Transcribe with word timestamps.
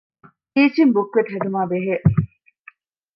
ޓީޗިންގ 0.53 0.93
ބުކްލެޓް 1.13 1.31
ހެދުމާބެހޭ 1.33 1.95